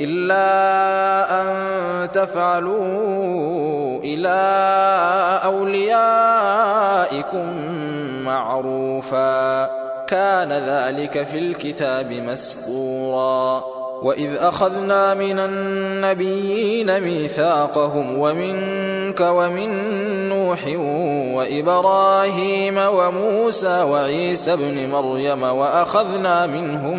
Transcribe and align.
إلا 0.00 1.42
أن 1.42 1.48
تفعلوا 2.12 4.00
إلى 4.04 4.60
أوليائكم 5.44 7.46
معروفا. 8.24 9.64
كان 10.06 10.52
ذلك 10.52 11.26
في 11.26 11.38
الكتاب 11.38 12.12
مسطورا. 12.12 13.64
وإذ 14.02 14.36
أخذنا 14.36 15.14
من 15.14 15.38
النبيين 15.38 17.00
ميثاقهم 17.00 18.18
ومنك 18.18 19.20
ومن 19.20 19.70
نوح 20.28 20.58
وإبراهيم 21.36 22.78
وموسى 22.78 23.82
وعيسى 23.82 24.52
ابن 24.52 24.90
مريم 24.90 25.42
وأخذنا 25.42 26.46
منهم 26.46 26.98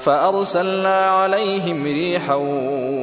فأرسلنا 0.00 1.06
عليهم 1.06 1.84
ريحا 1.84 2.34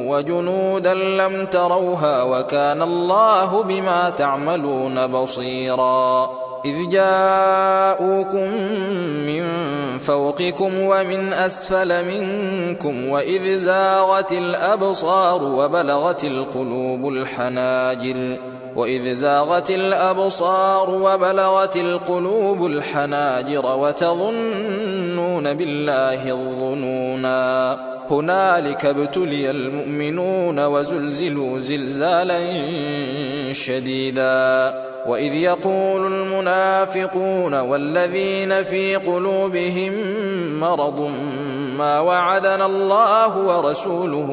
وجنودا 0.08 0.94
لم 0.94 1.46
تروها 1.46 2.22
وكان 2.22 2.82
الله 2.82 3.62
بما 3.62 4.10
تعملون 4.10 5.06
بصيرا. 5.06 6.30
إذ 6.64 6.88
جاءوكم 6.88 8.50
من 9.26 9.44
فوقكم 9.98 10.80
ومن 10.80 11.32
أسفل 11.32 12.04
منكم 12.04 13.08
وإذ 13.08 13.58
زاغت 13.58 14.32
الأبصار 14.32 15.42
وبلغت 15.42 16.24
القلوب 16.24 17.08
الحناجر 17.08 18.36
وإذ 18.76 19.14
زاغت 19.14 19.70
الأبصار 19.70 20.90
وبلغت 20.90 21.76
القلوب 21.76 22.66
الحناجر 22.66 23.66
وتظنون 25.36 25.54
بالله 25.54 26.32
الظنونا. 26.32 27.78
هنالك 28.10 28.84
ابتلي 28.86 29.50
المؤمنون 29.50 30.64
وزلزلوا 30.66 31.60
زلزالا 31.60 32.38
شديدا. 33.52 34.74
وإذ 35.06 35.34
يقول 35.34 36.06
المنافقون 36.12 37.54
والذين 37.54 38.62
في 38.64 38.96
قلوبهم 38.96 39.92
مرض 40.60 41.10
ما 41.78 42.00
وعدنا 42.00 42.66
الله 42.66 43.38
ورسوله 43.38 44.30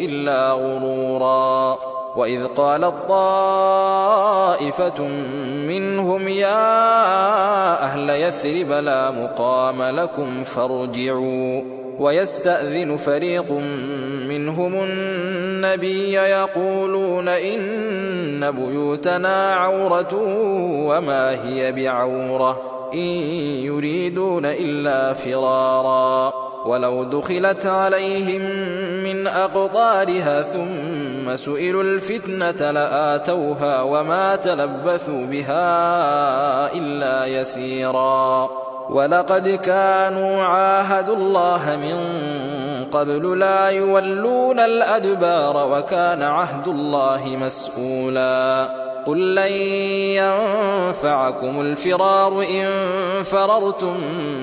إلا 0.00 0.52
غرورا. 0.52 1.78
وإذ 2.16 2.46
قالت 2.46 2.94
طائفة 3.08 5.02
منهم 5.68 6.28
يا 6.28 6.77
يثرب 8.20 8.72
لا 8.72 9.10
مقام 9.10 9.82
لكم 9.82 10.44
فارجعوا 10.44 11.62
ويستأذن 11.98 12.96
فريق 12.96 13.52
منهم 14.28 14.74
النبي 14.74 16.12
يقولون 16.12 17.28
إن 17.28 18.50
بيوتنا 18.50 19.54
عورة 19.54 20.14
وما 20.88 21.44
هي 21.44 21.72
بعورة 21.72 22.62
إن 22.94 22.98
يريدون 23.64 24.46
إلا 24.46 25.14
فرارا 25.14 26.32
ولو 26.66 27.04
دخلت 27.04 27.66
عليهم 27.66 28.42
من 29.04 29.26
أقطارها 29.26 30.42
ثم 30.42 31.07
سئلوا 31.36 31.82
الفتنة 31.82 32.70
لآتوها 32.70 33.82
وما 33.82 34.36
تلبثوا 34.36 35.26
بها 35.26 36.72
إلا 36.72 37.26
يسيرا. 37.26 38.50
ولقد 38.90 39.48
كانوا 39.48 40.42
عاهدوا 40.42 41.16
الله 41.16 41.76
من 41.76 41.98
قبل 42.84 43.38
لا 43.38 43.68
يولون 43.68 44.60
الأدبار 44.60 45.68
وكان 45.72 46.22
عهد 46.22 46.68
الله 46.68 47.36
مسؤولا. 47.40 48.68
قل 49.06 49.34
لن 49.34 49.52
ينفعكم 50.20 51.60
الفرار 51.60 52.44
إن 52.50 52.68
فررتم 53.24 54.00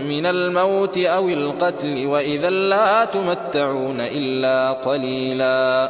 من 0.07 0.25
الموت 0.25 0.97
أو 0.97 1.29
القتل 1.29 2.07
وإذا 2.07 2.49
لا 2.49 3.05
تمتعون 3.05 3.97
إلا 3.99 4.71
قليلا. 4.71 5.89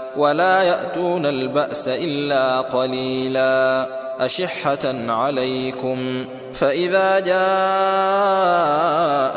ولا 0.17 0.63
يأتون 0.63 1.25
البأس 1.25 1.87
إلا 1.87 2.61
قليلا 2.61 3.87
أشحة 4.19 5.11
عليكم 5.11 6.25
فإذا 6.53 7.19
جاء 7.19 7.41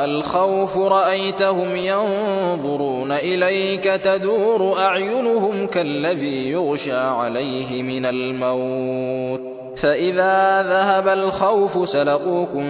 الخوف 0.04 0.78
رأيتهم 0.78 1.76
ينظرون 1.76 3.12
إليك 3.12 3.84
تدور 3.84 4.78
أعينهم 4.78 5.66
كالذي 5.66 6.50
يغشى 6.50 6.96
عليه 6.96 7.82
من 7.82 8.06
الموت 8.06 9.63
فإذا 9.76 10.62
ذهب 10.62 11.08
الخوف 11.08 11.88
سلقوكم 11.88 12.64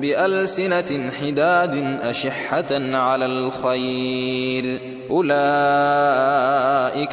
بألسنة 0.00 1.10
حداد 1.20 1.98
أشحة 2.02 2.96
على 2.96 3.26
الخير. 3.26 4.80
أولئك 5.10 5.36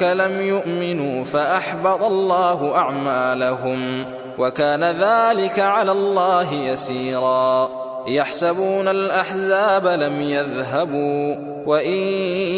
لم 0.04 0.42
يؤمنوا 0.42 1.24
فأحبط 1.24 2.04
الله 2.04 2.76
أعمالهم 2.76 4.06
وكان 4.38 4.84
ذلك 4.84 5.60
على 5.60 5.92
الله 5.92 6.54
يسيرا. 6.54 7.70
يحسبون 8.08 8.88
الأحزاب 8.88 9.88
لم 9.88 10.22
يذهبوا 10.22 11.36
وإن 11.66 11.98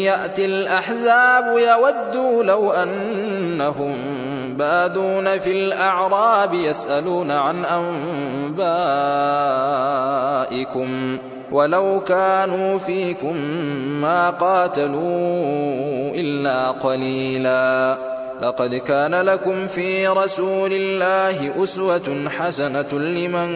يأتي 0.02 0.44
الأحزاب 0.44 1.58
يودوا 1.58 2.42
لو 2.42 2.70
أنهم 2.70 3.94
بادون 4.52 5.38
في 5.38 5.52
الأعراب 5.52 6.54
يسألون 6.54 7.30
عن 7.30 7.64
أنبائكم 10.54 11.18
ولو 11.52 12.00
كانوا 12.00 12.78
فيكم 12.78 13.36
ما 14.00 14.30
قاتلوا 14.30 16.14
إلا 16.14 16.70
قليلاً. 16.70 18.12
لقد 18.42 18.74
كان 18.74 19.14
لكم 19.14 19.66
في 19.66 20.08
رسول 20.08 20.72
الله 20.72 21.64
أسوة 21.64 22.28
حسنة 22.28 22.92
لمن 22.92 23.50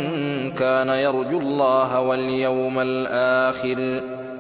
كان 0.51 0.89
يرجو 0.89 1.39
الله 1.39 2.01
واليوم 2.01 2.81
الآخر. 2.81 4.01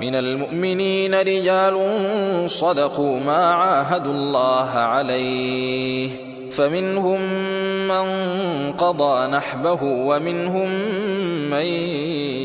من 0.00 0.14
المؤمنين 0.14 1.14
رجال 1.14 1.76
صدقوا 2.50 3.20
ما 3.20 3.52
عاهدوا 3.54 4.12
الله 4.12 4.70
عليه. 4.70 6.08
فمنهم 6.50 7.20
من 7.88 8.06
قضى 8.72 9.26
نحبه 9.26 9.82
ومنهم 9.82 10.70
من 11.50 11.66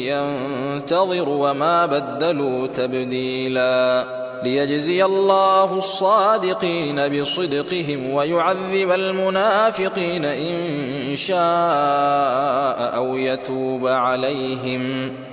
ينتظر 0.09 1.29
وما 1.29 1.85
بدلوا 1.85 2.67
تبديلاً. 2.67 4.23
ليجزي 4.43 5.05
الله 5.05 5.77
الصادقين 5.77 7.07
بصدقهم 7.07 8.13
ويعذب 8.13 8.91
المنافقين 8.91 10.25
إن 10.25 11.15
شاء 11.15 12.95
أو 12.95 13.17
يتوب 13.17 13.87
عليهم. 13.87 15.11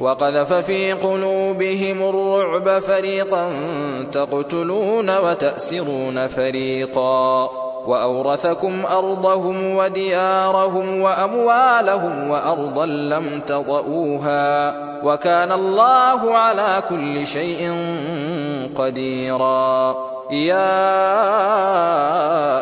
وقذف 0.00 0.52
في 0.52 0.92
قلوبهم 0.92 2.02
الرعب 2.02 2.68
فريقا 2.68 3.52
تقتلون 4.12 5.18
وتأسرون 5.18 6.26
فريقا. 6.26 7.50
وأورثكم 7.86 8.82
أرضهم 8.86 9.76
وديارهم 9.76 11.00
وأموالهم 11.00 12.30
وأرضا 12.30 12.86
لم 12.86 13.40
تطئوها 13.46 14.74
وكان 15.04 15.52
الله 15.52 16.34
على 16.36 16.82
كل 16.88 17.26
شيء 17.26 17.76
قديرا. 18.74 19.96
يا 20.30 21.08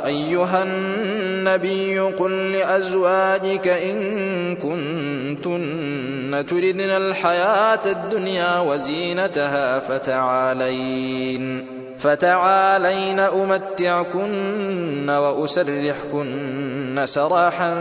أيها 0.06 0.62
النبي 0.62 2.00
قل 2.00 2.52
لأزواجك 2.52 3.68
إن 3.68 4.56
كنتن 4.56 6.19
تردن 6.46 6.90
الحياة 6.90 7.80
الدنيا 7.86 8.58
وزينتها 8.58 9.78
فتعالين 9.78 11.66
فتعالين 11.98 13.20
أمتعكن 13.20 15.10
وأسرحكن 15.10 17.02
سراحا 17.04 17.74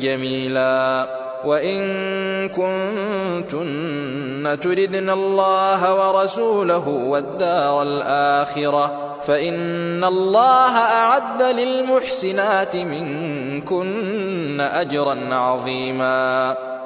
جميلا. 0.00 1.08
وإن 1.44 1.82
كنتن 2.48 4.58
تردن 4.62 5.10
الله 5.10 5.94
ورسوله 5.94 6.88
والدار 6.88 7.82
الآخرة 7.82 9.18
فإن 9.22 10.04
الله 10.04 10.78
أعد 10.78 11.42
للمحسنات 11.42 12.76
منكن 12.76 14.60
أجرا 14.60 15.34
عظيما. 15.34 16.56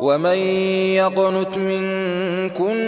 ومن 0.00 0.38
يقنت 0.96 1.56
منكن 1.56 2.80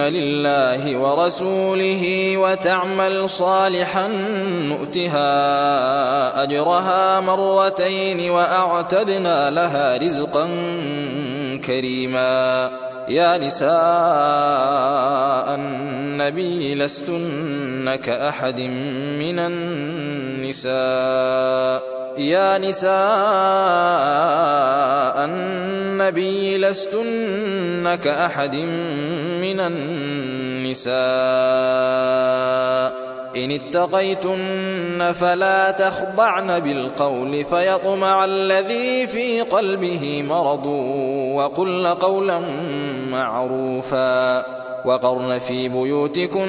لله 0.00 0.96
ورسوله 0.96 2.34
وتعمل 2.36 3.30
صالحا 3.30 4.08
نؤتها 4.68 5.32
أجرها 6.42 7.20
مرتين 7.20 8.30
وأعتدنا 8.30 9.50
لها 9.50 9.96
رزقا 9.96 10.48
كريما. 11.64 12.70
يا 13.08 13.38
نساء 13.38 13.70
النبي 15.54 16.74
لستن 16.74 17.94
كأحد 17.94 18.60
من 18.60 19.38
النساء. 20.58 20.74
يا 22.18 22.58
نساء 22.58 22.94
النبي 25.24 26.58
لستن 26.58 27.94
كأحد 27.94 28.56
من 29.40 29.60
النساء. 29.60 30.94
إن 33.36 33.50
اتقيتن 33.50 35.12
فلا 35.12 35.70
تخضعن 35.70 36.60
بالقول 36.60 37.44
فيطمع 37.44 38.24
الذي 38.24 39.06
في 39.06 39.40
قلبه 39.40 40.24
مرض 40.28 40.66
وقلن 41.36 41.86
قولا 41.86 42.38
معروفا. 43.10 44.44
وقرن 44.84 45.38
في 45.38 45.68
بيوتكن 45.68 46.48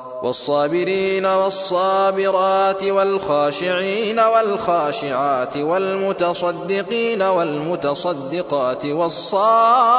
والصابرين 0.23 1.25
والصابرات 1.25 2.83
والخاشعين 2.83 4.19
والخاشعات 4.19 5.57
والمتصدقين 5.57 7.21
والمتصدقات 7.21 8.85
والصائمين 8.85 9.97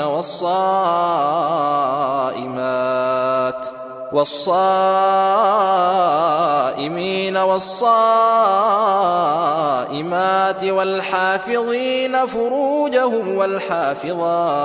والصائمات 0.00 0.74
والصائمين 4.12 4.56
والصائمات 7.36 7.74
والحافظين 10.64 12.26
فروجهم 12.26 13.36
والحافظات 13.36 14.64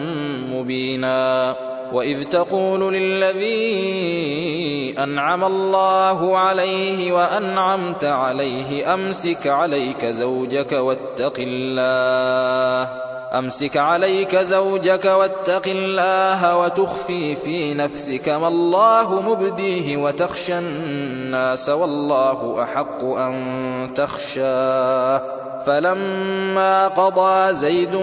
مبينا. 0.61 1.55
وإذ 1.93 2.23
تقول 2.23 2.93
للذي 2.93 4.95
أنعم 5.03 5.43
الله 5.43 6.37
عليه 6.37 7.11
وأنعمت 7.11 8.05
عليه 8.05 8.93
أمسك 8.93 9.47
عليك 9.47 10.05
زوجك 10.05 10.71
واتق 10.71 11.33
الله. 11.37 13.10
أمسك 13.33 13.77
عليك 13.77 14.35
زوجك 14.35 15.05
واتق 15.05 15.61
الله 15.67 16.57
وتخفي 16.57 17.35
في 17.35 17.73
نفسك 17.73 18.29
ما 18.29 18.47
الله 18.47 19.21
مبديه 19.21 19.97
وتخشى 19.97 20.59
الناس 20.59 21.69
والله 21.69 22.63
أحق 22.63 23.03
أن 23.03 23.89
تخشاه. 23.95 25.21
فلما 25.65 26.87
قضى 26.87 27.55
زيد 27.55 27.95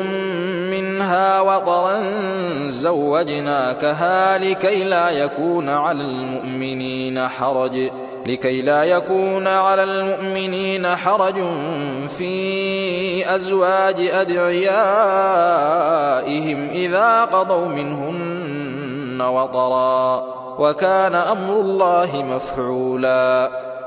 منها 0.70 1.40
وطرا 1.40 2.02
زوجناكها 2.68 4.38
لكي 4.38 4.84
لا 4.84 5.10
يكون 5.10 5.68
على 5.68 6.02
المؤمنين 6.02 7.28
حرج. 7.28 7.90
لكي 8.28 8.62
لا 8.62 8.84
يكون 8.84 9.46
على 9.46 9.84
المؤمنين 9.84 10.86
حرج 10.86 11.34
في 12.08 13.34
أزواج 13.36 14.00
أدعيائهم 14.00 14.68
إذا 16.68 17.24
قضوا 17.24 17.68
منهن 17.68 19.20
وطرا 19.20 20.24
وكان 20.58 21.14
أمر 21.14 21.60
الله 21.60 22.22
مفعولا. 22.22 23.67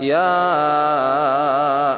يا 0.00 0.42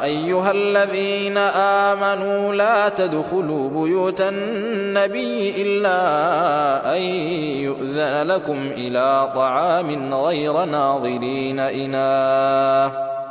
أيها 0.04 0.50
الذين 0.50 1.38
آمنوا 1.38 2.54
لا 2.54 2.88
تدخلوا 2.88 3.70
بيوت 3.70 4.20
النبي 4.20 5.62
إلا 5.62 6.96
أن 6.96 7.02
يؤذن 7.62 8.26
لكم 8.26 8.70
إلى 8.76 9.32
طعام 9.34 10.14
غير 10.14 10.64
ناظرين 10.64 11.60
إناه. 11.60 12.92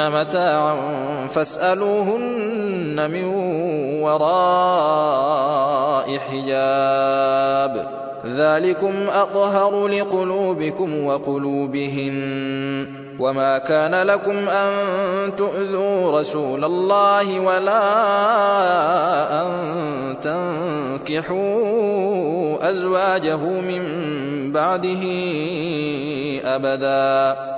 متاعا 0.00 0.76
فاسألوهن 1.30 3.10
من 3.10 3.24
وراء 4.02 5.28
حجاب 6.18 7.88
ذلكم 8.26 8.94
أطهر 9.08 9.86
لقلوبكم 9.86 11.04
وقلوبهن 11.04 13.08
وما 13.18 13.58
كان 13.58 13.94
لكم 13.94 14.48
أن 14.48 14.70
تؤذوا 15.36 16.20
رسول 16.20 16.64
الله 16.64 17.40
ولا 17.40 17.82
أن 19.42 19.48
تنكحوا 20.22 21.38
أزواجه 22.70 23.60
من 23.60 23.82
بعده 24.52 25.02
أبدا 26.44 27.57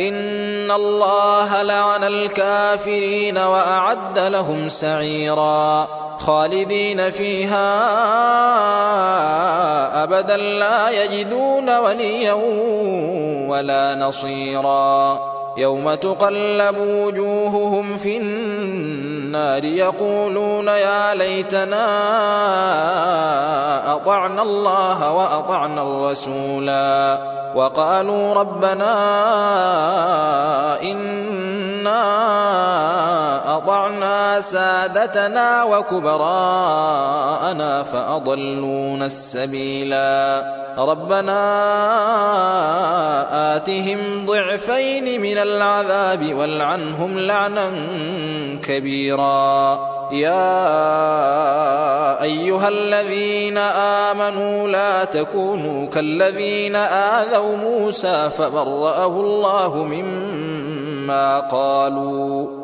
إن 0.00 0.70
الله 0.70 1.62
لعن 1.62 2.04
الكافرين 2.04 3.38
وأعد 3.38 4.18
لهم 4.18 4.68
سعيرا 4.68 5.88
خالدين 6.18 7.10
فيها 7.10 7.74
أبدا 10.02 10.36
لا 10.36 11.04
يجدون 11.04 11.78
وليا 11.78 12.32
ولا 13.48 13.94
نصيرا 13.94 15.20
يوم 15.56 15.94
تقلب 15.94 16.78
وجوههم 16.78 17.96
في 17.96 18.16
النار 18.16 19.23
يقولون 19.64 20.68
يا 20.68 21.14
ليتنا 21.14 21.86
أطعنا 23.94 24.42
الله 24.42 25.12
وأطعنا 25.12 25.82
الرسولا 25.82 27.18
وقالوا 27.54 28.34
ربنا 28.34 28.94
إنا 30.82 32.04
أطعنا 33.56 34.40
سادتنا 34.40 35.64
وكبراءنا 35.64 37.02
فأضلونا 37.82 39.06
السبيلا 39.06 40.44
ربنا 40.78 41.40
آتهم 43.56 44.26
ضعفين 44.26 45.20
من 45.20 45.38
العذاب 45.38 46.34
والعنهم 46.34 47.18
لعنا 47.18 47.72
كبيرا. 48.68 49.78
يا 50.12 50.62
أيها 52.22 52.68
الذين 52.68 53.58
آمنوا 54.08 54.68
لا 54.68 55.04
تكونوا 55.04 55.86
كالذين 55.86 56.76
آذوا 56.76 57.56
موسى 57.56 58.30
فبرأه 58.38 59.20
الله 59.20 59.84
مما 59.84 61.40
قالوا. 61.40 62.63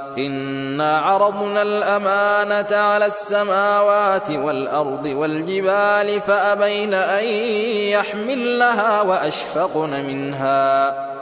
إنا 0.17 0.97
عرضنا 0.97 1.61
الأمانة 1.61 2.75
على 2.77 3.05
السماوات 3.05 4.29
والأرض 4.31 5.05
والجبال 5.05 6.21
فأبين 6.21 6.93
أن 6.93 7.23
يحملنها 7.89 9.01
وأشفقن 9.01 10.05
منها 10.05 11.10